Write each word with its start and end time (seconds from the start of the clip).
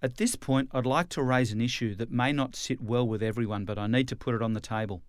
At 0.00 0.16
this 0.16 0.36
point, 0.36 0.70
I'd 0.72 0.86
like 0.86 1.08
to 1.10 1.22
raise 1.22 1.50
an 1.50 1.60
issue 1.60 1.94
that 1.96 2.12
may 2.12 2.32
not 2.32 2.54
sit 2.54 2.80
well 2.80 3.06
with 3.06 3.20
everyone, 3.20 3.64
but 3.64 3.78
I 3.78 3.88
need 3.88 4.06
to 4.08 4.16
put 4.16 4.36
it 4.36 4.42
on 4.42 4.52
the 4.52 4.60
table. 4.60 5.02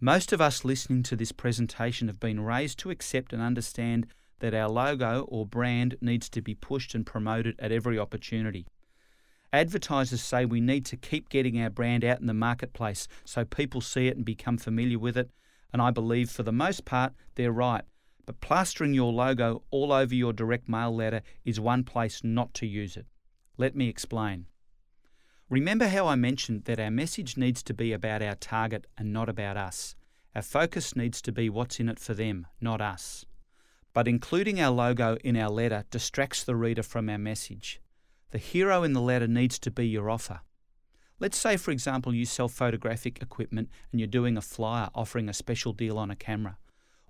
Most 0.00 0.34
of 0.34 0.40
us 0.40 0.66
listening 0.66 1.02
to 1.04 1.16
this 1.16 1.32
presentation 1.32 2.08
have 2.08 2.20
been 2.20 2.40
raised 2.40 2.78
to 2.80 2.90
accept 2.90 3.32
and 3.32 3.40
understand 3.40 4.06
that 4.40 4.52
our 4.52 4.68
logo 4.68 5.22
or 5.28 5.46
brand 5.46 5.96
needs 6.02 6.28
to 6.28 6.42
be 6.42 6.54
pushed 6.54 6.94
and 6.94 7.06
promoted 7.06 7.54
at 7.58 7.72
every 7.72 7.98
opportunity. 7.98 8.66
Advertisers 9.50 10.20
say 10.20 10.44
we 10.44 10.60
need 10.60 10.84
to 10.86 10.96
keep 10.96 11.30
getting 11.30 11.58
our 11.62 11.70
brand 11.70 12.04
out 12.04 12.20
in 12.20 12.26
the 12.26 12.34
marketplace 12.34 13.08
so 13.24 13.46
people 13.46 13.80
see 13.80 14.08
it 14.08 14.16
and 14.16 14.26
become 14.26 14.58
familiar 14.58 14.98
with 14.98 15.16
it, 15.16 15.30
and 15.72 15.80
I 15.80 15.90
believe 15.90 16.30
for 16.30 16.42
the 16.42 16.52
most 16.52 16.84
part 16.84 17.14
they're 17.36 17.52
right. 17.52 17.84
But 18.26 18.42
plastering 18.42 18.92
your 18.92 19.12
logo 19.12 19.62
all 19.70 19.90
over 19.90 20.14
your 20.14 20.34
direct 20.34 20.68
mail 20.68 20.94
letter 20.94 21.22
is 21.46 21.58
one 21.58 21.82
place 21.82 22.22
not 22.22 22.52
to 22.54 22.66
use 22.66 22.96
it. 22.98 23.06
Let 23.58 23.76
me 23.76 23.88
explain. 23.88 24.46
Remember 25.50 25.88
how 25.88 26.06
I 26.06 26.14
mentioned 26.14 26.64
that 26.64 26.80
our 26.80 26.90
message 26.90 27.36
needs 27.36 27.62
to 27.64 27.74
be 27.74 27.92
about 27.92 28.22
our 28.22 28.34
target 28.34 28.86
and 28.96 29.12
not 29.12 29.28
about 29.28 29.56
us. 29.58 29.94
Our 30.34 30.42
focus 30.42 30.96
needs 30.96 31.20
to 31.22 31.32
be 31.32 31.50
what's 31.50 31.78
in 31.78 31.90
it 31.90 31.98
for 31.98 32.14
them, 32.14 32.46
not 32.60 32.80
us. 32.80 33.26
But 33.92 34.08
including 34.08 34.58
our 34.60 34.70
logo 34.70 35.18
in 35.22 35.36
our 35.36 35.50
letter 35.50 35.84
distracts 35.90 36.42
the 36.42 36.56
reader 36.56 36.82
from 36.82 37.10
our 37.10 37.18
message. 37.18 37.82
The 38.30 38.38
hero 38.38 38.82
in 38.82 38.94
the 38.94 39.00
letter 39.02 39.26
needs 39.28 39.58
to 39.58 39.70
be 39.70 39.86
your 39.86 40.08
offer. 40.08 40.40
Let's 41.20 41.36
say, 41.36 41.58
for 41.58 41.70
example, 41.70 42.14
you 42.14 42.24
sell 42.24 42.48
photographic 42.48 43.20
equipment 43.20 43.68
and 43.90 44.00
you're 44.00 44.08
doing 44.08 44.38
a 44.38 44.40
flyer 44.40 44.88
offering 44.94 45.28
a 45.28 45.34
special 45.34 45.74
deal 45.74 45.98
on 45.98 46.10
a 46.10 46.16
camera. 46.16 46.56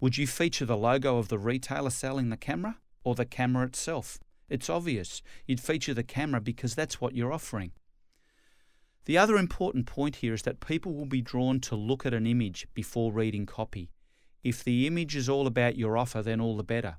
Would 0.00 0.18
you 0.18 0.26
feature 0.26 0.66
the 0.66 0.76
logo 0.76 1.18
of 1.18 1.28
the 1.28 1.38
retailer 1.38 1.90
selling 1.90 2.28
the 2.28 2.36
camera 2.36 2.78
or 3.04 3.14
the 3.14 3.24
camera 3.24 3.64
itself? 3.64 4.18
It's 4.52 4.68
obvious. 4.68 5.22
You'd 5.46 5.60
feature 5.60 5.94
the 5.94 6.02
camera 6.02 6.38
because 6.38 6.74
that's 6.74 7.00
what 7.00 7.14
you're 7.14 7.32
offering. 7.32 7.72
The 9.06 9.16
other 9.16 9.38
important 9.38 9.86
point 9.86 10.16
here 10.16 10.34
is 10.34 10.42
that 10.42 10.60
people 10.60 10.92
will 10.92 11.06
be 11.06 11.22
drawn 11.22 11.58
to 11.60 11.74
look 11.74 12.04
at 12.04 12.12
an 12.12 12.26
image 12.26 12.68
before 12.74 13.14
reading 13.14 13.46
copy. 13.46 13.88
If 14.44 14.62
the 14.62 14.86
image 14.86 15.16
is 15.16 15.26
all 15.26 15.46
about 15.46 15.76
your 15.78 15.96
offer, 15.96 16.20
then 16.20 16.38
all 16.38 16.58
the 16.58 16.62
better. 16.62 16.98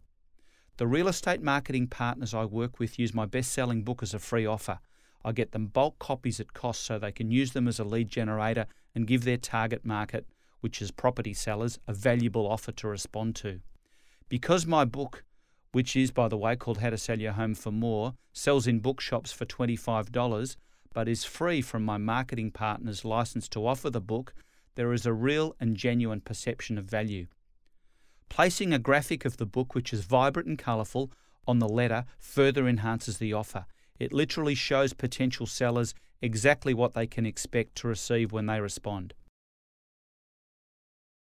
The 0.77 0.87
real 0.87 1.07
estate 1.07 1.43
marketing 1.43 1.87
partners 1.87 2.33
I 2.33 2.45
work 2.45 2.79
with 2.79 2.97
use 2.97 3.13
my 3.13 3.27
best 3.27 3.51
selling 3.51 3.83
book 3.83 4.01
as 4.01 4.15
a 4.15 4.19
free 4.19 4.47
offer. 4.47 4.79
I 5.23 5.31
get 5.31 5.51
them 5.51 5.67
bulk 5.67 5.99
copies 5.99 6.39
at 6.39 6.53
cost 6.53 6.81
so 6.81 6.97
they 6.97 7.11
can 7.11 7.29
use 7.29 7.51
them 7.51 7.67
as 7.67 7.77
a 7.77 7.83
lead 7.83 8.09
generator 8.09 8.65
and 8.95 9.05
give 9.05 9.25
their 9.25 9.37
target 9.37 9.85
market, 9.85 10.25
which 10.61 10.81
is 10.81 10.89
property 10.89 11.35
sellers, 11.35 11.77
a 11.87 11.93
valuable 11.93 12.47
offer 12.47 12.71
to 12.71 12.87
respond 12.87 13.35
to. 13.35 13.59
Because 14.27 14.65
my 14.65 14.85
book, 14.85 15.23
which 15.73 15.95
is, 15.95 16.11
by 16.11 16.27
the 16.27 16.37
way, 16.37 16.55
called 16.55 16.77
How 16.77 16.91
to 16.91 16.97
Sell 16.97 17.19
Your 17.19 17.33
Home 17.33 17.55
for 17.55 17.71
More, 17.71 18.13
sells 18.31 18.67
in 18.67 18.79
bookshops 18.79 19.31
for 19.31 19.45
$25, 19.45 20.55
but 20.93 21.09
is 21.09 21.23
free 21.23 21.61
from 21.61 21.83
my 21.83 21.97
marketing 21.97 22.51
partner's 22.51 23.03
license 23.03 23.49
to 23.49 23.67
offer 23.67 23.89
the 23.89 23.99
book, 23.99 24.33
there 24.75 24.93
is 24.93 25.05
a 25.05 25.13
real 25.13 25.55
and 25.59 25.75
genuine 25.75 26.21
perception 26.21 26.77
of 26.77 26.85
value. 26.85 27.25
Placing 28.29 28.71
a 28.71 28.79
graphic 28.79 29.25
of 29.25 29.37
the 29.37 29.45
book, 29.45 29.73
which 29.73 29.91
is 29.91 30.05
vibrant 30.05 30.47
and 30.47 30.59
colourful, 30.59 31.11
on 31.47 31.59
the 31.59 31.67
letter 31.67 32.05
further 32.19 32.67
enhances 32.67 33.17
the 33.17 33.33
offer. 33.33 33.65
It 33.99 34.13
literally 34.13 34.55
shows 34.55 34.93
potential 34.93 35.45
sellers 35.45 35.93
exactly 36.21 36.73
what 36.73 36.93
they 36.93 37.07
can 37.07 37.25
expect 37.25 37.75
to 37.77 37.87
receive 37.87 38.31
when 38.31 38.45
they 38.45 38.61
respond. 38.61 39.13